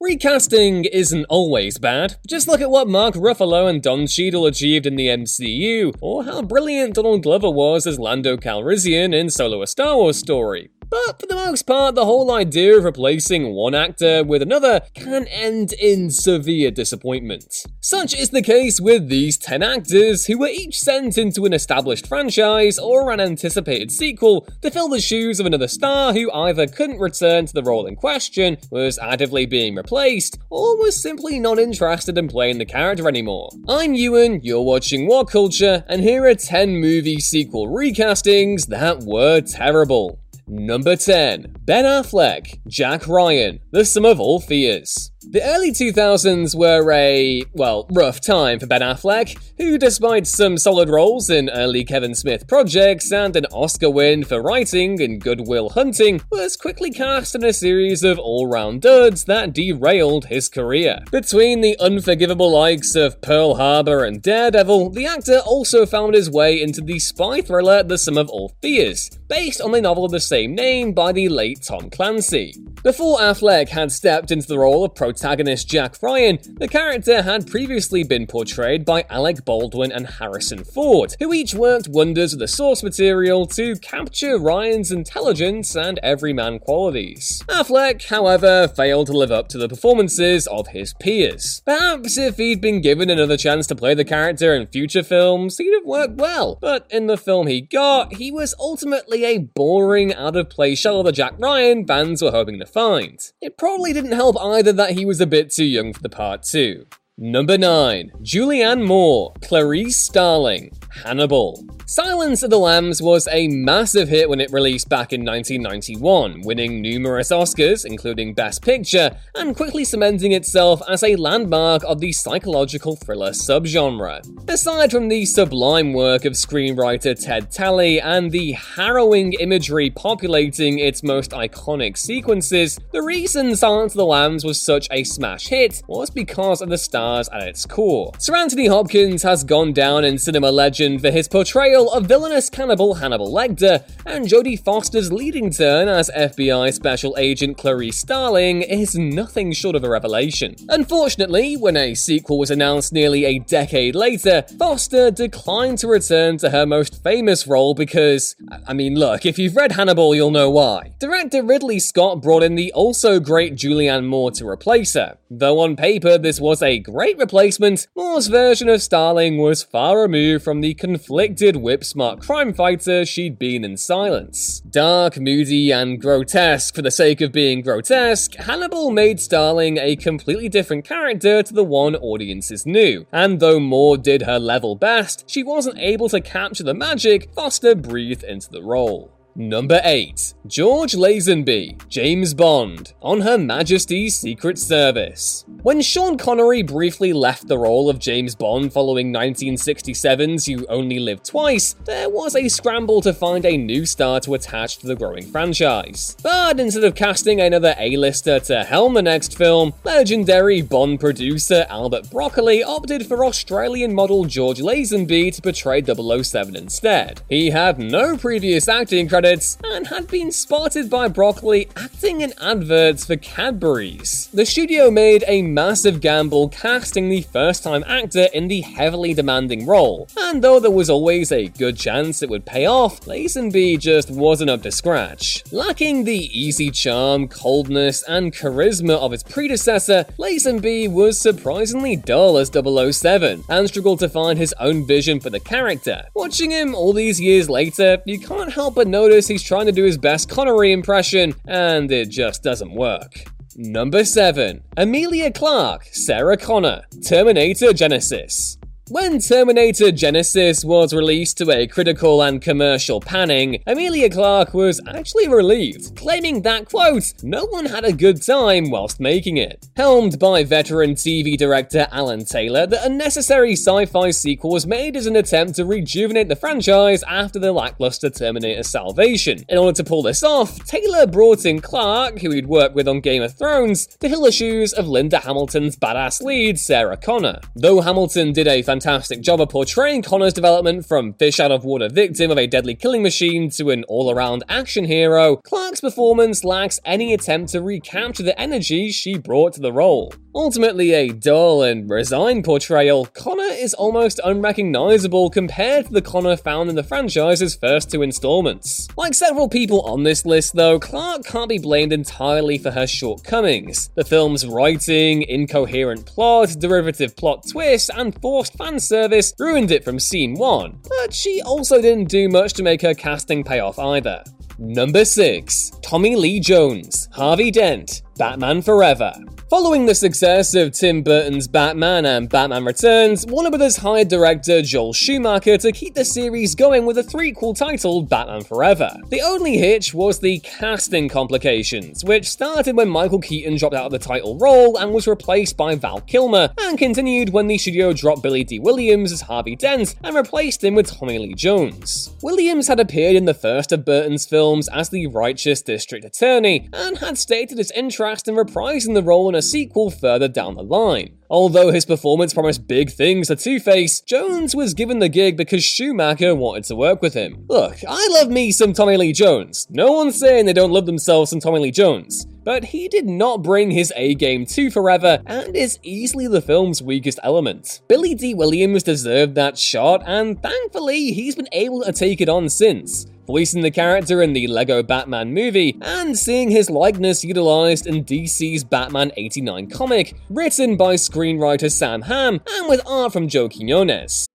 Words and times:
Recasting 0.00 0.84
isn't 0.84 1.24
always 1.24 1.76
bad. 1.76 2.18
Just 2.24 2.46
look 2.46 2.60
at 2.60 2.70
what 2.70 2.86
Mark 2.86 3.16
Ruffalo 3.16 3.68
and 3.68 3.82
Don 3.82 4.06
Cheadle 4.06 4.46
achieved 4.46 4.86
in 4.86 4.94
the 4.94 5.08
MCU, 5.08 5.92
or 6.00 6.22
how 6.22 6.40
brilliant 6.40 6.94
Donald 6.94 7.24
Glover 7.24 7.50
was 7.50 7.84
as 7.84 7.98
Lando 7.98 8.36
Calrissian 8.36 9.12
in 9.12 9.28
Solo 9.28 9.60
a 9.60 9.66
Star 9.66 9.96
Wars 9.96 10.16
Story. 10.16 10.70
But 10.90 11.20
for 11.20 11.26
the 11.26 11.34
most 11.34 11.66
part, 11.66 11.94
the 11.94 12.04
whole 12.04 12.30
idea 12.30 12.76
of 12.76 12.84
replacing 12.84 13.52
one 13.52 13.74
actor 13.74 14.24
with 14.24 14.40
another 14.40 14.80
can 14.94 15.26
end 15.26 15.74
in 15.74 16.10
severe 16.10 16.70
disappointment. 16.70 17.66
Such 17.80 18.14
is 18.14 18.30
the 18.30 18.42
case 18.42 18.80
with 18.80 19.08
these 19.08 19.36
10 19.36 19.62
actors, 19.62 20.26
who 20.26 20.38
were 20.38 20.48
each 20.48 20.78
sent 20.78 21.18
into 21.18 21.44
an 21.44 21.52
established 21.52 22.06
franchise 22.06 22.78
or 22.78 23.10
an 23.10 23.20
anticipated 23.20 23.90
sequel 23.90 24.46
to 24.62 24.70
fill 24.70 24.88
the 24.88 25.00
shoes 25.00 25.40
of 25.40 25.46
another 25.46 25.68
star 25.68 26.12
who 26.12 26.32
either 26.32 26.66
couldn't 26.66 26.98
return 26.98 27.44
to 27.46 27.52
the 27.52 27.62
role 27.62 27.86
in 27.86 27.96
question, 27.96 28.56
was 28.70 28.98
actively 28.98 29.46
being 29.46 29.74
replaced, 29.74 30.38
or 30.50 30.76
was 30.78 31.00
simply 31.00 31.38
not 31.38 31.58
interested 31.58 32.16
in 32.16 32.28
playing 32.28 32.58
the 32.58 32.64
character 32.64 33.08
anymore. 33.08 33.50
I'm 33.68 33.94
Ewan, 33.94 34.40
you're 34.42 34.62
watching 34.62 35.06
What 35.06 35.28
Culture, 35.28 35.84
and 35.88 36.02
here 36.02 36.26
are 36.26 36.34
10 36.34 36.76
movie 36.76 37.20
sequel 37.20 37.66
recastings 37.66 38.68
that 38.68 39.02
were 39.02 39.40
terrible. 39.42 40.18
Number 40.48 40.96
10. 40.96 41.56
Ben 41.66 41.84
Affleck, 41.84 42.60
Jack 42.66 43.06
Ryan, 43.06 43.60
The 43.70 43.84
Sum 43.84 44.06
of 44.06 44.18
All 44.18 44.40
Fears. 44.40 45.10
The 45.30 45.42
early 45.42 45.72
2000s 45.72 46.54
were 46.54 46.90
a, 46.90 47.42
well, 47.52 47.86
rough 47.90 48.18
time 48.20 48.58
for 48.58 48.66
Ben 48.66 48.80
Affleck, 48.80 49.36
who, 49.58 49.76
despite 49.76 50.26
some 50.26 50.56
solid 50.56 50.88
roles 50.88 51.28
in 51.28 51.50
early 51.50 51.84
Kevin 51.84 52.14
Smith 52.14 52.48
projects 52.48 53.12
and 53.12 53.36
an 53.36 53.44
Oscar 53.52 53.90
win 53.90 54.24
for 54.24 54.40
writing 54.40 54.98
in 55.00 55.18
Goodwill 55.18 55.70
Hunting, 55.70 56.22
was 56.30 56.56
quickly 56.56 56.90
cast 56.90 57.34
in 57.34 57.44
a 57.44 57.52
series 57.52 58.02
of 58.02 58.18
all 58.18 58.46
round 58.46 58.80
duds 58.80 59.24
that 59.24 59.52
derailed 59.52 60.26
his 60.26 60.48
career. 60.48 61.00
Between 61.10 61.60
the 61.60 61.76
unforgivable 61.78 62.52
likes 62.52 62.94
of 62.94 63.20
Pearl 63.20 63.56
Harbor 63.56 64.04
and 64.04 64.22
Daredevil, 64.22 64.90
the 64.90 65.04
actor 65.04 65.40
also 65.44 65.84
found 65.84 66.14
his 66.14 66.30
way 66.30 66.62
into 66.62 66.80
the 66.80 67.00
spy 67.00 67.42
thriller 67.42 67.82
The 67.82 67.98
Sum 67.98 68.16
of 68.16 68.30
All 68.30 68.54
Fears, 68.62 69.10
based 69.28 69.60
on 69.60 69.72
the 69.72 69.82
novel 69.82 70.06
of 70.06 70.12
the 70.12 70.20
same 70.20 70.37
name 70.46 70.92
by 70.92 71.12
the 71.12 71.28
late 71.28 71.62
Tom 71.62 71.90
Clancy. 71.90 72.54
Before 72.84 73.18
Affleck 73.18 73.70
had 73.70 73.90
stepped 73.90 74.30
into 74.30 74.46
the 74.46 74.58
role 74.58 74.84
of 74.84 74.94
protagonist 74.94 75.68
Jack 75.68 76.00
Ryan, 76.00 76.38
the 76.58 76.68
character 76.68 77.22
had 77.22 77.48
previously 77.48 78.04
been 78.04 78.24
portrayed 78.24 78.84
by 78.84 79.04
Alec 79.10 79.44
Baldwin 79.44 79.90
and 79.90 80.06
Harrison 80.06 80.62
Ford, 80.62 81.16
who 81.18 81.32
each 81.32 81.54
worked 81.54 81.88
wonders 81.88 82.32
with 82.32 82.38
the 82.38 82.46
source 82.46 82.84
material 82.84 83.46
to 83.46 83.74
capture 83.76 84.38
Ryan's 84.38 84.92
intelligence 84.92 85.74
and 85.74 85.98
everyman 86.04 86.60
qualities. 86.60 87.42
Affleck, 87.48 88.04
however, 88.06 88.68
failed 88.68 89.08
to 89.08 89.12
live 89.12 89.32
up 89.32 89.48
to 89.48 89.58
the 89.58 89.68
performances 89.68 90.46
of 90.46 90.68
his 90.68 90.94
peers. 90.94 91.60
Perhaps 91.66 92.16
if 92.16 92.36
he'd 92.36 92.60
been 92.60 92.80
given 92.80 93.10
another 93.10 93.36
chance 93.36 93.66
to 93.66 93.74
play 93.74 93.94
the 93.94 94.04
character 94.04 94.54
in 94.54 94.68
future 94.68 95.02
films, 95.02 95.58
he'd 95.58 95.74
have 95.74 95.84
worked 95.84 96.14
well, 96.14 96.56
but 96.60 96.86
in 96.90 97.08
the 97.08 97.16
film 97.16 97.48
he 97.48 97.60
got, 97.60 98.14
he 98.14 98.30
was 98.30 98.54
ultimately 98.60 99.24
a 99.24 99.38
boring, 99.38 100.14
out 100.14 100.36
of 100.36 100.48
place 100.48 100.78
shell 100.78 101.00
of 101.00 101.06
the 101.06 101.12
Jack 101.12 101.34
Ryan 101.38 101.84
fans 101.84 102.22
were 102.22 102.30
hoping 102.30 102.60
to 102.60 102.67
find. 102.68 103.18
It 103.40 103.56
probably 103.58 103.92
didn't 103.92 104.12
help 104.12 104.36
either 104.40 104.72
that 104.72 104.92
he 104.92 105.04
was 105.04 105.20
a 105.20 105.26
bit 105.26 105.50
too 105.50 105.64
young 105.64 105.92
for 105.92 106.02
the 106.02 106.08
part 106.08 106.42
too. 106.42 106.86
Number 107.20 107.58
9. 107.58 108.12
Julianne 108.22 108.86
Moore, 108.86 109.32
Clarice 109.42 109.96
Starling, 109.96 110.70
Hannibal. 111.04 111.64
Silence 111.90 112.42
of 112.42 112.50
the 112.50 112.58
Lambs 112.58 113.00
was 113.00 113.26
a 113.32 113.48
massive 113.48 114.10
hit 114.10 114.28
when 114.28 114.42
it 114.42 114.52
released 114.52 114.90
back 114.90 115.14
in 115.14 115.24
1991, 115.24 116.42
winning 116.42 116.82
numerous 116.82 117.30
Oscars, 117.30 117.86
including 117.86 118.34
Best 118.34 118.60
Picture, 118.60 119.10
and 119.34 119.56
quickly 119.56 119.86
cementing 119.86 120.32
itself 120.32 120.82
as 120.86 121.02
a 121.02 121.16
landmark 121.16 121.82
of 121.84 122.00
the 122.00 122.12
psychological 122.12 122.94
thriller 122.94 123.30
subgenre. 123.30 124.20
Aside 124.50 124.90
from 124.90 125.08
the 125.08 125.24
sublime 125.24 125.94
work 125.94 126.26
of 126.26 126.34
screenwriter 126.34 127.18
Ted 127.18 127.50
Tally 127.50 128.00
and 128.00 128.30
the 128.30 128.52
harrowing 128.52 129.32
imagery 129.34 129.88
populating 129.88 130.78
its 130.78 131.02
most 131.02 131.30
iconic 131.30 131.96
sequences, 131.96 132.78
the 132.92 133.02
reason 133.02 133.56
Silence 133.56 133.92
of 133.92 133.98
the 133.98 134.04
Lambs 134.04 134.44
was 134.44 134.60
such 134.60 134.88
a 134.90 135.04
smash 135.04 135.48
hit 135.48 135.82
was 135.86 136.10
because 136.10 136.60
of 136.60 136.68
the 136.68 136.78
stars 136.78 137.28
at 137.30 137.44
its 137.44 137.64
core. 137.64 138.12
Sir 138.18 138.36
Anthony 138.36 138.66
Hopkins 138.66 139.22
has 139.22 139.44
gone 139.44 139.72
down 139.72 140.04
in 140.04 140.18
cinema 140.18 140.50
legend 140.50 140.87
for 140.96 141.10
his 141.10 141.26
portrayal 141.26 141.90
of 141.92 142.06
villainous 142.06 142.48
cannibal 142.48 142.94
Hannibal 142.94 143.32
Lecter, 143.32 143.84
and 144.06 144.26
Jodie 144.26 144.62
Foster's 144.62 145.12
leading 145.12 145.50
turn 145.50 145.88
as 145.88 146.08
FBI 146.16 146.72
Special 146.72 147.16
Agent 147.18 147.58
Clarice 147.58 147.98
Starling 147.98 148.62
is 148.62 148.96
nothing 148.96 149.52
short 149.52 149.74
of 149.74 149.82
a 149.82 149.88
revelation. 149.88 150.54
Unfortunately, 150.68 151.56
when 151.56 151.76
a 151.76 151.94
sequel 151.94 152.38
was 152.38 152.52
announced 152.52 152.92
nearly 152.92 153.24
a 153.24 153.40
decade 153.40 153.96
later, 153.96 154.44
Foster 154.56 155.10
declined 155.10 155.78
to 155.78 155.88
return 155.88 156.38
to 156.38 156.50
her 156.50 156.64
most 156.64 157.02
famous 157.02 157.46
role 157.48 157.74
because, 157.74 158.36
I 158.68 158.72
mean, 158.72 158.94
look, 158.94 159.26
if 159.26 159.38
you've 159.38 159.56
read 159.56 159.72
Hannibal, 159.72 160.14
you'll 160.14 160.30
know 160.30 160.50
why. 160.50 160.92
Director 161.00 161.42
Ridley 161.42 161.80
Scott 161.80 162.22
brought 162.22 162.44
in 162.44 162.54
the 162.54 162.72
also 162.74 163.18
great 163.18 163.56
Julianne 163.56 164.06
Moore 164.06 164.30
to 164.30 164.46
replace 164.46 164.94
her. 164.94 165.18
Though 165.30 165.60
on 165.60 165.76
paper 165.76 166.18
this 166.18 166.40
was 166.40 166.62
a 166.62 166.78
great 166.78 167.18
replacement, 167.18 167.88
Moore's 167.96 168.28
version 168.28 168.68
of 168.68 168.82
Starling 168.82 169.38
was 169.38 169.62
far 169.62 170.00
removed 170.00 170.44
from 170.44 170.60
the 170.60 170.67
conflicted 170.74 171.56
whip 171.56 171.84
smart 171.84 172.20
crime 172.20 172.52
fighter 172.52 173.04
she'd 173.04 173.38
been 173.38 173.64
in 173.64 173.76
silence. 173.76 174.60
Dark, 174.60 175.18
moody, 175.18 175.72
and 175.72 176.00
grotesque 176.00 176.74
for 176.74 176.82
the 176.82 176.90
sake 176.90 177.20
of 177.20 177.32
being 177.32 177.60
grotesque, 177.60 178.34
Hannibal 178.34 178.90
made 178.90 179.20
Starling 179.20 179.78
a 179.78 179.96
completely 179.96 180.48
different 180.48 180.84
character 180.84 181.42
to 181.42 181.54
the 181.54 181.64
one 181.64 181.96
audiences 181.96 182.66
knew. 182.66 183.06
And 183.12 183.40
though 183.40 183.60
Moore 183.60 183.96
did 183.96 184.22
her 184.22 184.38
level 184.38 184.76
best, 184.76 185.24
she 185.26 185.42
wasn't 185.42 185.78
able 185.78 186.08
to 186.08 186.20
capture 186.20 186.64
the 186.64 186.74
magic 186.74 187.32
Foster 187.34 187.74
breathed 187.74 188.24
into 188.24 188.50
the 188.50 188.62
role. 188.62 189.17
Number 189.40 189.80
8. 189.84 190.34
George 190.48 190.94
Lazenby, 190.94 191.88
James 191.88 192.34
Bond, 192.34 192.94
on 193.00 193.20
Her 193.20 193.38
Majesty's 193.38 194.16
Secret 194.16 194.58
Service. 194.58 195.44
When 195.62 195.80
Sean 195.80 196.18
Connery 196.18 196.62
briefly 196.62 197.12
left 197.12 197.46
the 197.46 197.56
role 197.56 197.88
of 197.88 198.00
James 198.00 198.34
Bond 198.34 198.72
following 198.72 199.12
1967's 199.12 200.48
You 200.48 200.66
Only 200.68 200.98
Live 200.98 201.22
Twice, 201.22 201.76
there 201.84 202.10
was 202.10 202.34
a 202.34 202.48
scramble 202.48 203.00
to 203.02 203.12
find 203.12 203.44
a 203.44 203.56
new 203.56 203.86
star 203.86 204.18
to 204.20 204.34
attach 204.34 204.78
to 204.78 204.88
the 204.88 204.96
growing 204.96 205.30
franchise. 205.30 206.16
But 206.20 206.58
instead 206.58 206.82
of 206.82 206.96
casting 206.96 207.40
another 207.40 207.76
A-lister 207.78 208.40
to 208.40 208.64
helm 208.64 208.94
the 208.94 209.02
next 209.02 209.38
film, 209.38 209.72
legendary 209.84 210.62
Bond 210.62 210.98
producer 210.98 211.64
Albert 211.68 212.10
Broccoli 212.10 212.64
opted 212.64 213.06
for 213.06 213.24
Australian 213.24 213.94
model 213.94 214.24
George 214.24 214.58
Lazenby 214.58 215.32
to 215.36 215.42
portray 215.42 215.80
007 215.80 216.56
instead. 216.56 217.22
He 217.28 217.50
had 217.50 217.78
no 217.78 218.16
previous 218.16 218.66
acting 218.66 219.08
credits 219.08 219.27
and 219.28 219.86
had 219.88 220.06
been 220.06 220.32
spotted 220.32 220.88
by 220.88 221.06
Broccoli 221.06 221.68
acting 221.76 222.22
in 222.22 222.32
adverts 222.40 223.04
for 223.04 223.16
Cadbury's. 223.16 224.28
The 224.32 224.46
studio 224.46 224.90
made 224.90 225.22
a 225.26 225.42
massive 225.42 226.00
gamble 226.00 226.48
casting 226.48 227.10
the 227.10 227.20
first 227.20 227.62
time 227.62 227.84
actor 227.86 228.28
in 228.32 228.48
the 228.48 228.62
heavily 228.62 229.12
demanding 229.12 229.66
role, 229.66 230.08
and 230.16 230.42
though 230.42 230.58
there 230.58 230.70
was 230.70 230.88
always 230.88 231.30
a 231.30 231.48
good 231.48 231.76
chance 231.76 232.22
it 232.22 232.30
would 232.30 232.46
pay 232.46 232.64
off, 232.64 233.00
Lazenby 233.02 233.78
just 233.78 234.10
wasn't 234.10 234.48
up 234.48 234.62
to 234.62 234.72
scratch. 234.72 235.44
Lacking 235.52 236.04
the 236.04 236.30
easy 236.32 236.70
charm, 236.70 237.28
coldness, 237.28 238.02
and 238.04 238.32
charisma 238.32 238.96
of 238.96 239.12
its 239.12 239.22
predecessor, 239.22 240.06
Lazenby 240.18 240.90
was 240.90 241.20
surprisingly 241.20 241.96
dull 241.96 242.38
as 242.38 242.50
007 242.50 243.44
and 243.50 243.68
struggled 243.68 243.98
to 243.98 244.08
find 244.08 244.38
his 244.38 244.54
own 244.58 244.86
vision 244.86 245.20
for 245.20 245.28
the 245.28 245.40
character. 245.40 246.04
Watching 246.14 246.50
him 246.50 246.74
all 246.74 246.94
these 246.94 247.20
years 247.20 247.50
later, 247.50 247.98
you 248.06 248.18
can't 248.18 248.52
help 248.52 248.76
but 248.76 248.88
notice 248.88 249.07
he's 249.08 249.42
trying 249.42 249.66
to 249.66 249.72
do 249.72 249.84
his 249.84 249.96
best 249.96 250.28
Connery 250.28 250.72
impression, 250.72 251.34
and 251.46 251.90
it 251.90 252.10
just 252.10 252.42
doesn't 252.42 252.74
work. 252.74 253.24
Number 253.56 254.04
7. 254.04 254.62
Emilia 254.76 255.32
Clarke, 255.32 255.86
Sarah 255.90 256.36
Connor, 256.36 256.82
Terminator 257.02 257.68
Genisys. 257.68 258.57
When 258.90 259.18
Terminator 259.18 259.92
Genisys 259.92 260.64
was 260.64 260.94
released 260.94 261.36
to 261.38 261.50
a 261.50 261.66
critical 261.66 262.22
and 262.22 262.40
commercial 262.40 263.02
panning, 263.02 263.62
Emilia 263.66 264.08
Clarke 264.08 264.54
was 264.54 264.80
actually 264.88 265.28
relieved, 265.28 265.94
claiming 265.94 266.40
that, 266.42 266.70
quote, 266.70 267.12
no 267.22 267.44
one 267.44 267.66
had 267.66 267.84
a 267.84 267.92
good 267.92 268.22
time 268.22 268.70
whilst 268.70 268.98
making 268.98 269.36
it. 269.36 269.68
Helmed 269.76 270.18
by 270.18 270.42
veteran 270.42 270.94
TV 270.94 271.36
director 271.36 271.86
Alan 271.92 272.24
Taylor, 272.24 272.66
the 272.66 272.82
unnecessary 272.82 273.52
sci 273.52 273.84
fi 273.84 274.10
sequel 274.10 274.52
was 274.52 274.66
made 274.66 274.96
as 274.96 275.04
an 275.04 275.16
attempt 275.16 275.56
to 275.56 275.66
rejuvenate 275.66 276.28
the 276.28 276.36
franchise 276.36 277.02
after 277.02 277.38
the 277.38 277.52
lackluster 277.52 278.08
Terminator 278.08 278.62
Salvation. 278.62 279.44
In 279.50 279.58
order 279.58 279.76
to 279.76 279.84
pull 279.84 280.02
this 280.02 280.22
off, 280.22 280.64
Taylor 280.64 281.06
brought 281.06 281.44
in 281.44 281.60
Clarke, 281.60 282.20
who 282.20 282.30
he'd 282.30 282.46
worked 282.46 282.74
with 282.74 282.88
on 282.88 283.00
Game 283.00 283.22
of 283.22 283.36
Thrones, 283.36 283.86
to 283.98 284.08
fill 284.08 284.22
the 284.22 284.32
shoes 284.32 284.72
of 284.72 284.88
Linda 284.88 285.18
Hamilton's 285.18 285.76
badass 285.76 286.22
lead, 286.22 286.58
Sarah 286.58 286.96
Connor. 286.96 287.40
Though 287.54 287.82
Hamilton 287.82 288.32
did 288.32 288.46
a 288.46 288.62
fantastic 288.62 288.77
job 288.80 289.40
of 289.40 289.48
portraying 289.48 290.02
Connor's 290.02 290.32
development 290.32 290.86
from 290.86 291.14
fish 291.14 291.40
out 291.40 291.50
of 291.50 291.64
water 291.64 291.88
victim 291.88 292.30
of 292.30 292.38
a 292.38 292.46
deadly 292.46 292.74
killing 292.74 293.02
machine 293.02 293.50
to 293.50 293.70
an 293.70 293.84
all 293.84 294.10
around 294.10 294.44
action 294.48 294.84
hero, 294.84 295.36
Clarke's 295.36 295.80
performance 295.80 296.44
lacks 296.44 296.80
any 296.84 297.12
attempt 297.12 297.50
to 297.52 297.62
recapture 297.62 298.22
the 298.22 298.38
energy 298.40 298.90
she 298.90 299.18
brought 299.18 299.52
to 299.54 299.60
the 299.60 299.72
role. 299.72 300.12
Ultimately 300.38 300.92
a 300.92 301.08
dull 301.08 301.64
and 301.64 301.90
resigned 301.90 302.44
portrayal, 302.44 303.06
Connor 303.06 303.52
is 303.54 303.74
almost 303.74 304.20
unrecognizable 304.22 305.30
compared 305.30 305.86
to 305.86 305.92
the 305.92 306.00
Connor 306.00 306.36
found 306.36 306.70
in 306.70 306.76
the 306.76 306.84
franchise's 306.84 307.56
first 307.56 307.90
two 307.90 308.02
installments. 308.02 308.86
Like 308.96 309.14
several 309.14 309.48
people 309.48 309.80
on 309.80 310.04
this 310.04 310.24
list, 310.24 310.54
though, 310.54 310.78
Clarke 310.78 311.24
can't 311.24 311.48
be 311.48 311.58
blamed 311.58 311.92
entirely 311.92 312.56
for 312.56 312.70
her 312.70 312.86
shortcomings. 312.86 313.88
The 313.96 314.04
film's 314.04 314.46
writing, 314.46 315.22
incoherent 315.22 316.06
plot, 316.06 316.50
derivative 316.60 317.16
plot 317.16 317.44
twists, 317.50 317.90
and 317.90 318.14
forced 318.22 318.54
fan 318.54 318.78
service 318.78 319.34
ruined 319.40 319.72
it 319.72 319.82
from 319.82 319.98
scene 319.98 320.34
one, 320.34 320.78
but 320.88 321.12
she 321.12 321.42
also 321.42 321.82
didn't 321.82 322.10
do 322.10 322.28
much 322.28 322.52
to 322.52 322.62
make 322.62 322.82
her 322.82 322.94
casting 322.94 323.42
pay 323.42 323.58
off 323.58 323.80
either. 323.80 324.22
Number 324.60 325.04
6. 325.04 325.72
Tommy 325.82 326.16
Lee 326.16 326.40
Jones, 326.40 327.08
Harvey 327.12 327.50
Dent, 327.50 328.02
Batman 328.18 328.60
Forever. 328.62 329.14
Following 329.48 329.86
the 329.86 329.94
success 329.94 330.54
of 330.54 330.72
Tim 330.72 331.02
Burton's 331.02 331.48
Batman 331.48 332.04
and 332.04 332.28
Batman 332.28 332.66
Returns, 332.66 333.24
Warner 333.26 333.50
Bros. 333.50 333.78
hired 333.78 334.08
director 334.08 334.60
Joel 334.60 334.92
Schumacher 334.92 335.56
to 335.56 335.72
keep 335.72 335.94
the 335.94 336.04
series 336.04 336.54
going 336.54 336.84
with 336.84 336.98
a 336.98 337.02
threequel 337.02 337.56
titled 337.56 338.10
Batman 338.10 338.42
Forever. 338.42 338.94
The 339.08 339.22
only 339.22 339.56
hitch 339.56 339.94
was 339.94 340.18
the 340.18 340.40
casting 340.40 341.08
complications, 341.08 342.04
which 342.04 342.28
started 342.28 342.76
when 342.76 342.90
Michael 342.90 343.20
Keaton 343.20 343.56
dropped 343.56 343.74
out 343.74 343.86
of 343.86 343.92
the 343.92 343.98
title 343.98 344.36
role 344.36 344.76
and 344.76 344.92
was 344.92 345.08
replaced 345.08 345.56
by 345.56 345.76
Val 345.76 346.02
Kilmer, 346.02 346.52
and 346.60 346.76
continued 346.76 347.30
when 347.30 347.46
the 347.46 347.56
studio 347.56 347.94
dropped 347.94 348.22
Billy 348.22 348.44
Dee 348.44 348.58
Williams 348.58 349.12
as 349.12 349.22
Harvey 349.22 349.56
Dent 349.56 349.94
and 350.04 350.14
replaced 350.14 350.62
him 350.62 350.74
with 350.74 350.88
Tommy 350.88 351.18
Lee 351.18 351.32
Jones. 351.32 352.14
Williams 352.22 352.68
had 352.68 352.80
appeared 352.80 353.16
in 353.16 353.24
the 353.24 353.32
first 353.32 353.72
of 353.72 353.86
Burton's 353.86 354.26
films 354.26 354.68
as 354.68 354.90
the 354.90 355.06
righteous 355.06 355.62
district 355.62 356.04
attorney, 356.04 356.68
and 356.74 356.98
had 356.98 357.16
stated 357.16 357.56
his 357.56 357.70
interest 357.70 358.07
in 358.08 358.34
reprising 358.34 358.94
the 358.94 359.02
role 359.02 359.28
in 359.28 359.34
a 359.34 359.42
sequel 359.42 359.90
further 359.90 360.28
down 360.28 360.54
the 360.54 360.62
line. 360.62 361.16
Although 361.30 361.70
his 361.72 361.84
performance 361.84 362.32
promised 362.32 362.66
big 362.66 362.90
things 362.90 363.28
to 363.28 363.36
Two 363.36 363.60
Face, 363.60 364.00
Jones 364.00 364.56
was 364.56 364.72
given 364.72 364.98
the 364.98 365.10
gig 365.10 365.36
because 365.36 365.62
Schumacher 365.62 366.34
wanted 366.34 366.64
to 366.64 366.76
work 366.76 367.02
with 367.02 367.12
him. 367.12 367.44
Look, 367.48 367.76
I 367.86 368.08
love 368.12 368.30
me 368.30 368.50
some 368.50 368.72
Tommy 368.72 368.96
Lee 368.96 369.12
Jones. 369.12 369.66
No 369.68 369.92
one's 369.92 370.18
saying 370.18 370.46
they 370.46 370.54
don't 370.54 370.72
love 370.72 370.86
themselves 370.86 371.30
some 371.30 371.40
Tommy 371.40 371.58
Lee 371.58 371.70
Jones. 371.70 372.26
But 372.48 372.64
he 372.64 372.88
did 372.88 373.04
not 373.04 373.42
bring 373.42 373.72
his 373.72 373.92
A 373.94 374.14
game 374.14 374.46
to 374.46 374.70
Forever 374.70 375.20
and 375.26 375.54
is 375.54 375.78
easily 375.82 376.26
the 376.28 376.40
film's 376.40 376.80
weakest 376.80 377.20
element. 377.22 377.82
Billy 377.88 378.14
Dee 378.14 378.32
Williams 378.32 378.82
deserved 378.82 379.34
that 379.34 379.58
shot, 379.58 380.02
and 380.06 380.42
thankfully, 380.42 381.12
he's 381.12 381.34
been 381.34 381.50
able 381.52 381.82
to 381.82 381.92
take 381.92 382.22
it 382.22 382.28
on 382.30 382.48
since 382.48 383.04
voicing 383.26 383.60
the 383.60 383.70
character 383.70 384.22
in 384.22 384.32
the 384.32 384.46
Lego 384.46 384.82
Batman 384.82 385.34
movie, 385.34 385.76
and 385.82 386.18
seeing 386.18 386.50
his 386.50 386.70
likeness 386.70 387.22
utilized 387.22 387.86
in 387.86 388.02
DC's 388.02 388.64
Batman 388.64 389.12
89 389.18 389.68
comic, 389.68 390.16
written 390.30 390.78
by 390.78 390.94
screenwriter 390.94 391.70
Sam 391.70 392.00
Hamm 392.00 392.40
and 392.48 392.66
with 392.66 392.80
art 392.86 393.12
from 393.12 393.28
Joe 393.28 393.50
Quinones. 393.50 394.26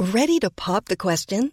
Ready 0.00 0.38
to 0.40 0.48
pop 0.48 0.86
the 0.86 0.96
question? 0.96 1.52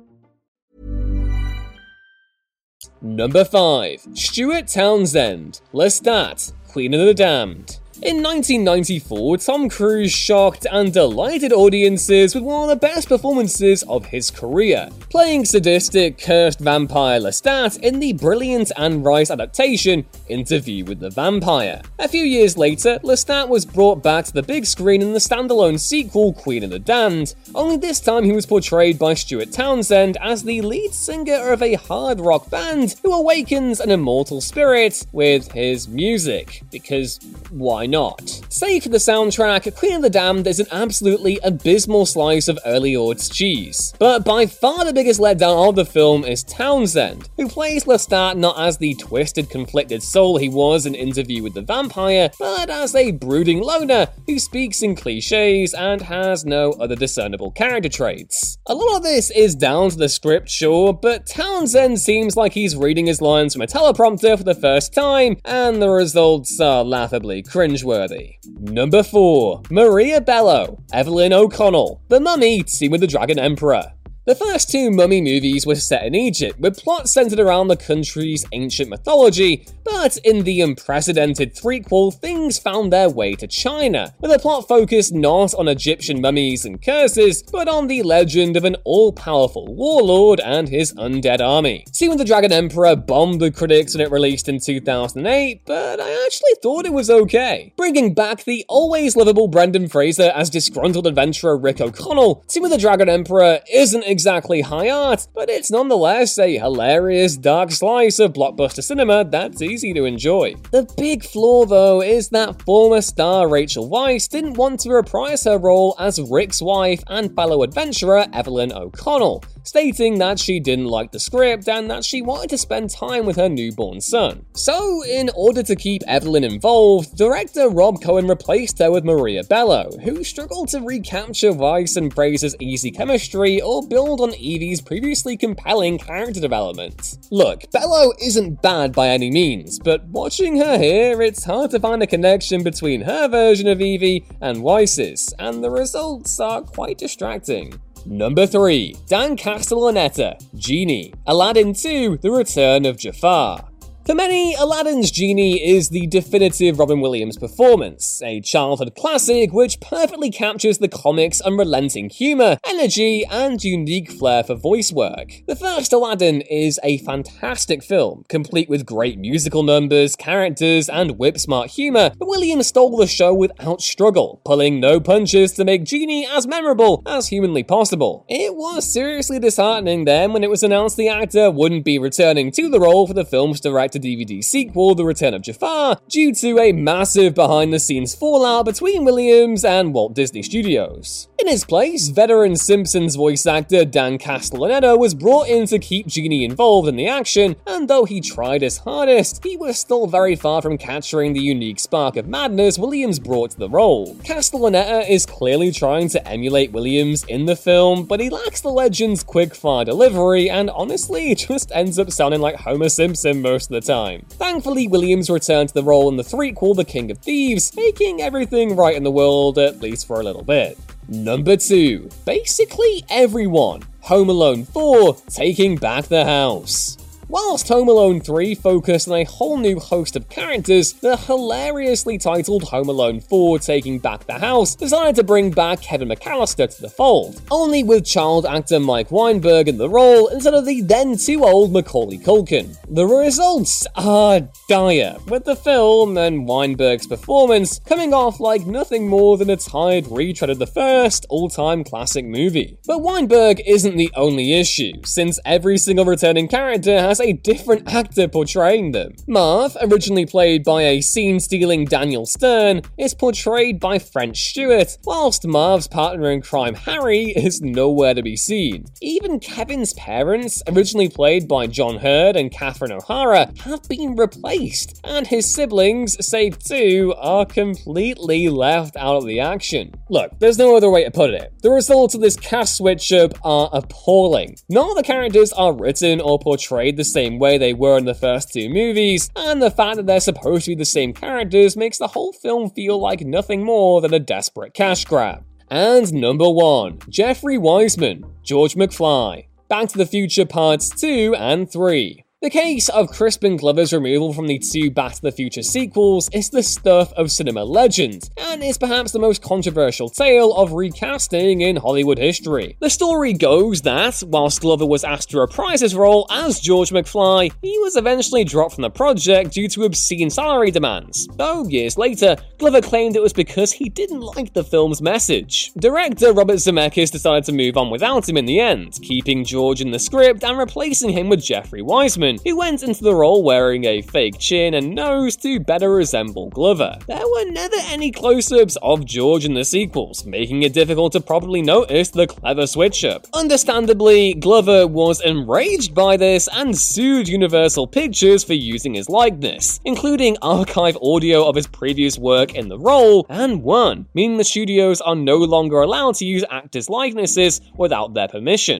Number 3.03 3.43
5. 3.43 4.09
Stuart 4.13 4.67
Townsend, 4.67 5.59
Lestat, 5.73 6.53
Queen 6.67 6.93
of 6.93 7.03
the 7.03 7.15
Damned. 7.15 7.79
In 8.03 8.23
1994, 8.23 9.37
Tom 9.37 9.69
Cruise 9.69 10.11
shocked 10.11 10.65
and 10.71 10.91
delighted 10.91 11.53
audiences 11.53 12.33
with 12.33 12.43
one 12.43 12.63
of 12.63 12.69
the 12.69 12.75
best 12.87 13.07
performances 13.07 13.83
of 13.83 14.05
his 14.05 14.31
career, 14.31 14.89
playing 15.11 15.45
sadistic, 15.45 16.17
cursed 16.17 16.59
vampire 16.59 17.19
Lestat 17.19 17.77
in 17.81 17.99
the 17.99 18.13
brilliant 18.13 18.71
Anne 18.75 19.03
Rice 19.03 19.29
adaptation 19.29 20.03
Interview 20.29 20.83
with 20.83 20.99
the 20.99 21.11
Vampire. 21.11 21.83
A 21.99 22.07
few 22.07 22.23
years 22.23 22.57
later, 22.57 22.97
Lestat 23.03 23.49
was 23.49 23.67
brought 23.67 24.01
back 24.01 24.25
to 24.25 24.33
the 24.33 24.41
big 24.41 24.65
screen 24.65 25.03
in 25.03 25.13
the 25.13 25.19
standalone 25.19 25.79
sequel 25.79 26.33
Queen 26.33 26.63
of 26.63 26.71
the 26.71 26.79
Damned, 26.79 27.35
only 27.53 27.77
this 27.77 27.99
time 27.99 28.23
he 28.23 28.31
was 28.31 28.47
portrayed 28.47 28.97
by 28.97 29.13
Stuart 29.13 29.51
Townsend 29.51 30.17
as 30.21 30.41
the 30.41 30.61
lead 30.61 30.95
singer 30.95 31.51
of 31.51 31.61
a 31.61 31.75
hard 31.75 32.19
rock 32.19 32.49
band 32.49 32.95
who 33.03 33.13
awakens 33.13 33.79
an 33.79 33.91
immortal 33.91 34.41
spirit 34.41 35.05
with 35.11 35.51
his 35.51 35.87
music. 35.87 36.63
Because 36.71 37.19
why 37.51 37.90
not? 37.91 38.41
Save 38.49 38.83
for 38.83 38.89
the 38.89 38.97
soundtrack, 38.97 39.75
Queen 39.75 39.97
of 39.97 40.01
the 40.01 40.09
Damned 40.09 40.47
is 40.47 40.59
an 40.59 40.67
absolutely 40.71 41.39
abysmal 41.43 42.05
slice 42.05 42.47
of 42.47 42.57
early 42.65 42.95
odds 42.95 43.29
cheese. 43.29 43.93
But 43.99 44.25
by 44.25 44.45
far 44.45 44.85
the 44.85 44.93
biggest 44.93 45.19
letdown 45.19 45.69
of 45.69 45.75
the 45.75 45.85
film 45.85 46.23
is 46.23 46.43
Townsend, 46.43 47.29
who 47.37 47.47
plays 47.47 47.83
Lestat 47.83 48.37
not 48.37 48.57
as 48.59 48.77
the 48.77 48.95
twisted, 48.95 49.49
conflicted 49.49 50.01
soul 50.01 50.37
he 50.37 50.49
was 50.49 50.85
in 50.85 50.95
Interview 50.95 51.43
with 51.43 51.53
the 51.53 51.61
Vampire, 51.61 52.31
but 52.39 52.69
as 52.69 52.95
a 52.95 53.11
brooding 53.11 53.61
loner 53.61 54.07
who 54.25 54.39
speaks 54.39 54.81
in 54.81 54.95
cliches 54.95 55.73
and 55.73 56.01
has 56.01 56.45
no 56.45 56.71
other 56.73 56.95
discernible 56.95 57.51
character 57.51 57.89
traits. 57.89 58.57
A 58.67 58.73
lot 58.73 58.97
of 58.97 59.03
this 59.03 59.29
is 59.31 59.53
down 59.53 59.89
to 59.89 59.97
the 59.97 60.09
script, 60.09 60.49
sure, 60.49 60.93
but 60.93 61.25
Townsend 61.25 61.99
seems 61.99 62.37
like 62.37 62.53
he's 62.53 62.75
reading 62.75 63.07
his 63.07 63.21
lines 63.21 63.53
from 63.53 63.61
a 63.61 63.67
teleprompter 63.67 64.37
for 64.37 64.43
the 64.43 64.55
first 64.55 64.93
time, 64.93 65.37
and 65.43 65.81
the 65.81 65.89
results 65.89 66.59
are 66.59 66.83
laughably 66.83 67.41
cringeworthy. 67.81 68.37
Number 68.45 69.03
4. 69.03 69.63
Maria 69.69 70.21
Bello, 70.21 70.77
Evelyn 70.93 71.33
O'Connell, 71.33 72.01
The 72.09 72.19
Mummy, 72.19 72.63
Tomb 72.63 72.91
with 72.91 73.01
the 73.01 73.07
Dragon 73.07 73.39
Emperor. 73.39 73.93
The 74.23 74.35
first 74.35 74.69
two 74.69 74.91
Mummy 74.91 75.19
movies 75.19 75.65
were 75.65 75.73
set 75.73 76.05
in 76.05 76.13
Egypt, 76.13 76.59
with 76.59 76.77
plots 76.77 77.11
centered 77.11 77.39
around 77.39 77.69
the 77.69 77.75
country's 77.75 78.45
ancient 78.51 78.87
mythology, 78.87 79.65
but 79.83 80.15
in 80.17 80.43
the 80.43 80.61
unprecedented 80.61 81.55
threequel, 81.55 82.13
things 82.13 82.59
found 82.59 82.93
their 82.93 83.09
way 83.09 83.33
to 83.33 83.47
China, 83.47 84.13
with 84.19 84.31
a 84.31 84.37
plot 84.37 84.67
focused 84.67 85.11
not 85.11 85.55
on 85.55 85.67
Egyptian 85.67 86.21
mummies 86.21 86.65
and 86.65 86.83
curses, 86.83 87.41
but 87.41 87.67
on 87.67 87.87
the 87.87 88.03
legend 88.03 88.55
of 88.55 88.63
an 88.63 88.75
all 88.83 89.11
powerful 89.11 89.65
warlord 89.73 90.39
and 90.39 90.69
his 90.69 90.93
undead 90.93 91.41
army. 91.41 91.83
Tomb 91.91 92.11
of 92.11 92.19
the 92.19 92.23
Dragon 92.23 92.51
Emperor 92.51 92.95
bombed 92.95 93.41
the 93.41 93.49
critics 93.49 93.95
when 93.95 94.05
it 94.05 94.11
released 94.11 94.47
in 94.47 94.59
2008, 94.59 95.65
but 95.65 95.99
I 95.99 96.25
actually 96.25 96.53
thought 96.61 96.85
it 96.85 96.93
was 96.93 97.09
okay. 97.09 97.73
Bringing 97.75 98.13
back 98.13 98.43
the 98.43 98.65
always 98.69 99.15
lovable 99.15 99.47
Brendan 99.47 99.87
Fraser 99.87 100.31
as 100.35 100.51
disgruntled 100.51 101.07
adventurer 101.07 101.57
Rick 101.57 101.81
O'Connell, 101.81 102.45
Tomb 102.47 102.65
of 102.65 102.69
the 102.69 102.77
Dragon 102.77 103.09
Emperor 103.09 103.61
isn't 103.73 104.11
high 104.25 104.89
art, 104.89 105.27
but 105.33 105.49
it's 105.49 105.71
nonetheless 105.71 106.37
a 106.37 106.57
hilarious 106.57 107.37
dark 107.37 107.71
slice 107.71 108.19
of 108.19 108.33
blockbuster 108.33 108.83
cinema 108.83 109.23
that's 109.23 109.61
easy 109.61 109.93
to 109.93 110.05
enjoy. 110.05 110.55
The 110.71 110.91
big 110.97 111.23
flaw, 111.23 111.65
though, 111.65 112.01
is 112.01 112.29
that 112.29 112.61
former 112.61 113.01
star 113.01 113.49
Rachel 113.49 113.89
Weisz 113.89 114.29
didn't 114.29 114.57
want 114.57 114.79
to 114.81 114.91
reprise 114.91 115.43
her 115.45 115.57
role 115.57 115.95
as 115.99 116.19
Rick's 116.19 116.61
wife 116.61 117.03
and 117.07 117.35
fellow 117.35 117.63
adventurer 117.63 118.25
Evelyn 118.33 118.71
O'Connell, 118.73 119.43
stating 119.63 120.17
that 120.19 120.39
she 120.39 120.59
didn't 120.59 120.85
like 120.85 121.11
the 121.11 121.19
script 121.19 121.67
and 121.67 121.89
that 121.89 122.03
she 122.03 122.21
wanted 122.21 122.49
to 122.49 122.57
spend 122.57 122.89
time 122.89 123.25
with 123.25 123.35
her 123.35 123.49
newborn 123.49 124.01
son. 124.01 124.45
So, 124.53 125.03
in 125.03 125.29
order 125.35 125.63
to 125.63 125.75
keep 125.75 126.01
Evelyn 126.07 126.43
involved, 126.43 127.15
director 127.15 127.69
Rob 127.69 128.01
Cohen 128.01 128.27
replaced 128.27 128.79
her 128.79 128.91
with 128.91 129.05
Maria 129.05 129.43
Bello, 129.43 129.89
who 130.03 130.23
struggled 130.23 130.69
to 130.69 130.81
recapture 130.81 131.51
Weisz 131.51 131.97
and 131.97 132.13
Fraser's 132.13 132.55
easy 132.59 132.91
chemistry 132.91 133.61
or 133.61 133.87
build 133.87 134.21
on 134.21 134.33
Evie's 134.33 134.81
previously 134.81 135.37
compelling 135.37 135.97
character 135.97 136.39
development. 136.39 137.17
Look, 137.31 137.69
Bello 137.71 138.13
isn't 138.21 138.61
bad 138.61 138.93
by 138.93 139.09
any 139.09 139.31
means, 139.31 139.79
but 139.79 140.05
watching 140.05 140.57
her 140.57 140.77
here, 140.77 141.21
it's 141.21 141.43
hard 141.43 141.71
to 141.71 141.79
find 141.79 142.03
a 142.03 142.07
connection 142.07 142.63
between 142.63 143.01
her 143.01 143.27
version 143.27 143.67
of 143.67 143.81
Evie 143.81 144.25
and 144.41 144.57
Weisz's, 144.57 145.33
and 145.39 145.63
the 145.63 145.69
results 145.69 146.39
are 146.39 146.61
quite 146.61 146.97
distracting. 146.97 147.79
Number 148.05 148.47
3. 148.47 148.95
Dan 149.07 149.37
Castellaneta, 149.37 150.35
Genie, 150.55 151.13
Aladdin 151.27 151.73
2, 151.73 152.17
The 152.21 152.31
Return 152.31 152.85
of 152.85 152.97
Jafar. 152.97 153.70
For 154.11 154.15
many, 154.15 154.55
Aladdin's 154.55 155.09
Genie 155.09 155.65
is 155.65 155.87
the 155.87 156.05
definitive 156.05 156.79
Robin 156.79 156.99
Williams 156.99 157.37
performance, 157.37 158.21
a 158.21 158.41
childhood 158.41 158.93
classic 158.93 159.53
which 159.53 159.79
perfectly 159.79 160.29
captures 160.29 160.79
the 160.79 160.89
comic's 160.89 161.39
unrelenting 161.39 162.09
humour, 162.09 162.57
energy, 162.67 163.23
and 163.23 163.63
unique 163.63 164.11
flair 164.11 164.43
for 164.43 164.55
voice 164.55 164.91
work. 164.91 165.43
The 165.47 165.55
first 165.55 165.93
Aladdin 165.93 166.41
is 166.41 166.77
a 166.83 166.97
fantastic 166.97 167.83
film, 167.83 168.25
complete 168.27 168.67
with 168.67 168.85
great 168.85 169.17
musical 169.17 169.63
numbers, 169.63 170.17
characters, 170.17 170.89
and 170.89 171.17
whip 171.17 171.39
smart 171.39 171.69
humour, 171.69 172.11
but 172.19 172.27
Williams 172.27 172.67
stole 172.67 172.97
the 172.97 173.07
show 173.07 173.33
without 173.33 173.81
struggle, 173.81 174.41
pulling 174.43 174.81
no 174.81 174.99
punches 174.99 175.53
to 175.53 175.63
make 175.63 175.85
Genie 175.85 176.27
as 176.27 176.45
memorable 176.45 177.01
as 177.05 177.29
humanly 177.29 177.63
possible. 177.63 178.25
It 178.27 178.55
was 178.55 178.91
seriously 178.91 179.39
disheartening 179.39 180.03
then 180.03 180.33
when 180.33 180.43
it 180.43 180.49
was 180.49 180.63
announced 180.63 180.97
the 180.97 181.07
actor 181.07 181.49
wouldn't 181.49 181.85
be 181.85 181.97
returning 181.97 182.51
to 182.51 182.67
the 182.67 182.81
role 182.81 183.07
for 183.07 183.13
the 183.13 183.23
film's 183.23 183.61
direct 183.61 183.93
to 183.93 184.00
DVD 184.01 184.43
sequel, 184.43 184.95
The 184.95 185.05
Return 185.05 185.33
of 185.33 185.43
Jafar, 185.43 185.99
due 186.09 186.33
to 186.35 186.59
a 186.59 186.71
massive 186.71 187.35
behind 187.35 187.71
the 187.71 187.79
scenes 187.79 188.15
fallout 188.15 188.65
between 188.65 189.05
Williams 189.05 189.63
and 189.63 189.93
Walt 189.93 190.13
Disney 190.13 190.43
Studios. 190.43 191.27
In 191.39 191.47
his 191.47 191.65
place, 191.65 192.09
veteran 192.09 192.55
Simpsons 192.55 193.15
voice 193.15 193.45
actor 193.47 193.83
Dan 193.83 194.19
Castellaneta 194.19 194.97
was 194.97 195.15
brought 195.15 195.47
in 195.47 195.65
to 195.67 195.79
keep 195.79 196.05
Genie 196.05 196.45
involved 196.45 196.87
in 196.87 196.95
the 196.95 197.07
action, 197.07 197.55
and 197.65 197.87
though 197.87 198.05
he 198.05 198.21
tried 198.21 198.61
his 198.61 198.77
hardest, 198.77 199.43
he 199.43 199.57
was 199.57 199.79
still 199.79 200.05
very 200.05 200.35
far 200.35 200.61
from 200.61 200.77
capturing 200.77 201.33
the 201.33 201.41
unique 201.41 201.79
spark 201.79 202.15
of 202.15 202.27
madness 202.27 202.77
Williams 202.77 203.19
brought 203.19 203.51
to 203.51 203.57
the 203.57 203.69
role. 203.69 204.15
Castellaneta 204.17 205.09
is 205.09 205.25
clearly 205.25 205.71
trying 205.71 206.09
to 206.09 206.27
emulate 206.27 206.71
Williams 206.71 207.23
in 207.23 207.45
the 207.45 207.55
film, 207.55 208.05
but 208.05 208.19
he 208.19 208.29
lacks 208.29 208.61
the 208.61 208.69
legend's 208.69 209.23
quick-fire 209.23 209.85
delivery, 209.85 210.49
and 210.49 210.69
honestly, 210.69 211.33
just 211.51 211.71
ends 211.73 211.97
up 211.97 212.11
sounding 212.11 212.41
like 212.41 212.55
Homer 212.55 212.89
Simpson 212.89 213.41
most 213.41 213.71
of 213.71 213.75
the 213.75 213.80
time. 213.81 214.25
Thankfully, 214.29 214.87
Williams 214.87 215.29
returned 215.29 215.69
to 215.69 215.73
the 215.75 215.83
role 215.83 216.09
in 216.09 216.17
the 216.17 216.23
threequel 216.23 216.75
The 216.75 216.85
King 216.85 217.11
of 217.11 217.17
Thieves, 217.17 217.75
making 217.75 218.21
everything 218.21 218.75
right 218.75 218.95
in 218.95 219.03
the 219.03 219.11
world, 219.11 219.57
at 219.57 219.81
least 219.81 220.07
for 220.07 220.19
a 220.19 220.23
little 220.23 220.43
bit. 220.43 220.77
Number 221.07 221.57
2. 221.57 222.09
Basically 222.25 223.03
everyone. 223.09 223.83
Home 224.01 224.29
Alone 224.29 224.65
4 224.65 225.15
Taking 225.29 225.75
Back 225.75 226.05
the 226.05 226.25
House. 226.25 226.97
Whilst 227.31 227.69
Home 227.69 227.87
Alone 227.87 228.19
3 228.19 228.55
focused 228.55 229.07
on 229.07 229.17
a 229.17 229.23
whole 229.23 229.57
new 229.57 229.79
host 229.79 230.17
of 230.17 230.27
characters, 230.27 230.91
the 230.91 231.15
hilariously 231.15 232.17
titled 232.17 232.63
Home 232.63 232.89
Alone 232.89 233.21
4 233.21 233.57
Taking 233.57 233.99
Back 233.99 234.27
the 234.27 234.33
House 234.33 234.75
decided 234.75 235.15
to 235.15 235.23
bring 235.23 235.49
back 235.49 235.81
Kevin 235.81 236.09
McAllister 236.09 236.75
to 236.75 236.81
the 236.81 236.89
fold, 236.89 237.41
only 237.49 237.83
with 237.83 238.03
child 238.03 238.45
actor 238.45 238.81
Mike 238.81 239.11
Weinberg 239.11 239.69
in 239.69 239.77
the 239.77 239.87
role 239.87 240.27
instead 240.27 240.53
of 240.53 240.65
the 240.65 240.81
then 240.81 241.15
too 241.15 241.45
old 241.45 241.71
Macaulay 241.71 242.17
Culkin. 242.17 242.75
The 242.89 243.05
results 243.05 243.87
are 243.95 244.41
dire, 244.67 245.15
with 245.27 245.45
the 245.45 245.55
film 245.55 246.17
and 246.17 246.45
Weinberg's 246.45 247.07
performance 247.07 247.79
coming 247.79 248.13
off 248.13 248.41
like 248.41 248.65
nothing 248.65 249.07
more 249.07 249.37
than 249.37 249.49
a 249.49 249.55
tired 249.55 250.05
retread 250.09 250.49
of 250.49 250.59
the 250.59 250.67
first 250.67 251.25
all-time 251.29 251.85
classic 251.85 252.25
movie. 252.25 252.77
But 252.85 252.99
Weinberg 252.99 253.61
isn't 253.65 253.95
the 253.95 254.11
only 254.15 254.51
issue, 254.51 254.91
since 255.05 255.39
every 255.45 255.77
single 255.77 256.03
returning 256.03 256.49
character 256.49 256.99
has 256.99 257.20
a 257.21 257.33
different 257.33 257.91
actor 257.91 258.27
portraying 258.27 258.91
them. 258.91 259.13
Marv, 259.27 259.77
originally 259.81 260.25
played 260.25 260.63
by 260.63 260.83
a 260.83 261.01
scene 261.01 261.39
stealing 261.39 261.85
Daniel 261.85 262.25
Stern, 262.25 262.81
is 262.97 263.13
portrayed 263.13 263.79
by 263.79 263.99
French 263.99 264.49
Stewart, 264.49 264.97
whilst 265.05 265.47
Marv's 265.47 265.87
partner 265.87 266.29
in 266.31 266.41
crime, 266.41 266.73
Harry, 266.73 267.31
is 267.31 267.61
nowhere 267.61 268.13
to 268.13 268.21
be 268.21 268.35
seen. 268.35 268.85
Even 269.01 269.39
Kevin's 269.39 269.93
parents, 269.93 270.61
originally 270.67 271.09
played 271.09 271.47
by 271.47 271.67
John 271.67 271.97
Heard 271.97 272.35
and 272.35 272.51
Catherine 272.51 272.91
O'Hara, 272.91 273.51
have 273.63 273.87
been 273.87 274.15
replaced, 274.15 274.99
and 275.03 275.27
his 275.27 275.51
siblings, 275.51 276.17
save 276.25 276.59
two, 276.59 277.13
are 277.17 277.45
completely 277.45 278.49
left 278.49 278.95
out 278.97 279.17
of 279.17 279.25
the 279.25 279.39
action. 279.39 279.93
Look, 280.09 280.39
there's 280.39 280.57
no 280.57 280.75
other 280.75 280.89
way 280.89 281.03
to 281.03 281.11
put 281.11 281.31
it. 281.31 281.53
The 281.61 281.71
results 281.71 282.15
of 282.15 282.21
this 282.21 282.35
cast 282.35 282.77
switch 282.77 283.11
up 283.11 283.33
are 283.43 283.69
appalling. 283.71 284.55
None 284.69 284.89
of 284.89 284.95
the 284.95 285.03
characters 285.03 285.53
are 285.53 285.73
written 285.73 286.19
or 286.21 286.39
portrayed 286.39 286.97
the 286.97 287.03
same 287.11 287.39
way 287.39 287.57
they 287.57 287.73
were 287.73 287.97
in 287.97 288.05
the 288.05 288.13
first 288.13 288.51
two 288.53 288.69
movies, 288.69 289.29
and 289.35 289.61
the 289.61 289.71
fact 289.71 289.97
that 289.97 290.05
they're 290.05 290.19
supposed 290.19 290.65
to 290.65 290.71
be 290.71 290.75
the 290.75 290.85
same 290.85 291.13
characters 291.13 291.77
makes 291.77 291.97
the 291.97 292.07
whole 292.07 292.33
film 292.33 292.69
feel 292.69 292.99
like 292.99 293.21
nothing 293.21 293.63
more 293.63 294.01
than 294.01 294.13
a 294.13 294.19
desperate 294.19 294.73
cash 294.73 295.05
grab. 295.05 295.43
And 295.69 296.11
number 296.13 296.49
one, 296.49 296.99
Jeffrey 297.07 297.57
Weissman, 297.57 298.25
George 298.43 298.75
McFly, 298.75 299.45
Back 299.69 299.87
to 299.89 299.97
the 299.97 300.05
Future 300.05 300.45
Parts 300.45 300.89
2 300.89 301.35
and 301.37 301.71
3. 301.71 302.25
The 302.41 302.49
case 302.49 302.89
of 302.89 303.11
Crispin 303.11 303.55
Glover's 303.55 303.93
removal 303.93 304.33
from 304.33 304.47
the 304.47 304.57
two 304.57 304.89
Back 304.89 305.13
to 305.13 305.21
the 305.21 305.31
Future 305.31 305.61
sequels 305.61 306.27
is 306.33 306.49
the 306.49 306.63
stuff 306.63 307.13
of 307.13 307.31
cinema 307.31 307.63
legend, 307.63 308.31
and 308.61 308.69
is 308.69 308.77
perhaps 308.77 309.11
the 309.11 309.17
most 309.17 309.41
controversial 309.41 310.07
tale 310.07 310.53
of 310.53 310.73
recasting 310.73 311.61
in 311.61 311.75
Hollywood 311.75 312.19
history. 312.19 312.77
The 312.79 312.91
story 312.91 313.33
goes 313.33 313.81
that, 313.81 314.21
whilst 314.27 314.61
Glover 314.61 314.85
was 314.85 315.03
asked 315.03 315.31
to 315.31 315.39
reprise 315.39 315.81
his 315.81 315.95
role 315.95 316.27
as 316.29 316.59
George 316.59 316.91
McFly, 316.91 317.51
he 317.63 317.79
was 317.79 317.95
eventually 317.95 318.43
dropped 318.43 318.75
from 318.75 318.83
the 318.83 318.91
project 318.91 319.53
due 319.53 319.67
to 319.69 319.85
obscene 319.85 320.29
salary 320.29 320.69
demands. 320.69 321.27
Though 321.37 321.67
years 321.67 321.97
later, 321.97 322.35
Glover 322.59 322.81
claimed 322.81 323.15
it 323.15 323.21
was 323.21 323.33
because 323.33 323.71
he 323.71 323.89
didn't 323.89 324.21
like 324.21 324.53
the 324.53 324.63
film's 324.63 325.01
message. 325.01 325.71
Director 325.77 326.31
Robert 326.31 326.57
Zemeckis 326.57 327.11
decided 327.11 327.45
to 327.45 327.53
move 327.53 327.77
on 327.77 327.89
without 327.89 328.29
him 328.29 328.37
in 328.37 328.45
the 328.45 328.59
end, 328.59 328.99
keeping 329.01 329.43
George 329.43 329.81
in 329.81 329.89
the 329.89 329.97
script 329.97 330.43
and 330.43 330.59
replacing 330.59 331.09
him 331.09 331.29
with 331.29 331.43
Jeffrey 331.43 331.81
Weissman, 331.81 332.37
who 332.45 332.57
went 332.57 332.83
into 332.83 333.03
the 333.03 333.15
role 333.15 333.41
wearing 333.43 333.85
a 333.85 334.03
fake 334.03 334.37
chin 334.37 334.75
and 334.75 334.93
nose 334.93 335.35
to 335.37 335.59
better 335.59 335.91
resemble 335.91 336.49
Glover. 336.51 336.99
There 337.07 337.17
were 337.17 337.51
never 337.51 337.77
any 337.87 338.11
close 338.11 338.50
ups 338.51 338.77
of 338.81 339.05
George 339.05 339.45
in 339.45 339.53
the 339.53 339.63
sequels, 339.63 340.25
making 340.25 340.63
it 340.63 340.73
difficult 340.73 341.13
to 341.13 341.21
properly 341.21 341.61
notice 341.61 342.09
the 342.09 342.27
clever 342.27 342.67
switch 342.67 343.03
up. 343.03 343.25
Understandably, 343.33 344.33
Glover 344.33 344.87
was 344.87 345.21
enraged 345.21 345.93
by 345.93 346.17
this 346.17 346.47
and 346.53 346.77
sued 346.77 347.27
Universal 347.27 347.87
Pictures 347.87 348.43
for 348.43 348.53
using 348.53 348.93
his 348.93 349.09
likeness, 349.09 349.79
including 349.85 350.37
archive 350.41 350.97
audio 351.01 351.47
of 351.47 351.55
his 351.55 351.67
previous 351.67 352.17
work 352.17 352.55
in 352.55 352.67
the 352.67 352.79
role, 352.79 353.25
and 353.29 353.63
won, 353.63 354.07
meaning 354.13 354.37
the 354.37 354.43
studios 354.43 355.01
are 355.01 355.15
no 355.15 355.37
longer 355.37 355.81
allowed 355.81 356.15
to 356.15 356.25
use 356.25 356.43
actors' 356.49 356.89
likenesses 356.89 357.61
without 357.77 358.13
their 358.13 358.27
permission. 358.27 358.79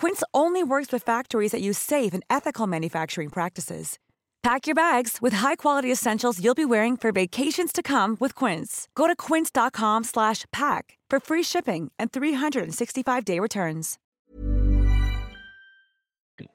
Quince 0.00 0.22
only 0.32 0.62
works 0.62 0.90
with 0.92 1.02
factories 1.02 1.52
that 1.52 1.60
use 1.60 1.76
safe 1.76 2.14
and 2.14 2.22
ethical 2.30 2.66
manufacturing 2.66 3.28
practices. 3.28 3.98
Pack 4.42 4.66
your 4.66 4.74
bags 4.74 5.18
with 5.20 5.34
high-quality 5.34 5.92
essentials 5.92 6.42
you'll 6.42 6.54
be 6.54 6.64
wearing 6.64 6.96
for 6.96 7.12
vacations 7.12 7.70
to 7.70 7.82
come 7.82 8.16
with 8.18 8.34
Quince. 8.34 8.88
Go 8.94 9.06
to 9.06 9.14
quince.com/pack 9.14 10.84
for 11.10 11.20
free 11.20 11.42
shipping 11.42 11.92
and 11.98 12.10
365-day 12.12 13.38
returns. 13.40 13.98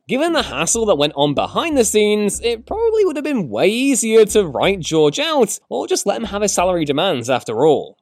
Given 0.09 0.33
the 0.33 0.41
hassle 0.41 0.87
that 0.87 0.97
went 0.97 1.13
on 1.15 1.35
behind 1.35 1.77
the 1.77 1.85
scenes, 1.85 2.41
it 2.41 2.65
probably 2.65 3.05
would 3.05 3.15
have 3.15 3.23
been 3.23 3.49
way 3.49 3.69
easier 3.69 4.25
to 4.25 4.47
write 4.47 4.79
George 4.79 5.19
out 5.19 5.59
or 5.69 5.87
just 5.87 6.07
let 6.07 6.17
him 6.17 6.23
have 6.23 6.41
his 6.41 6.51
salary 6.51 6.83
demands 6.83 7.29
after 7.29 7.67
all. 7.67 7.99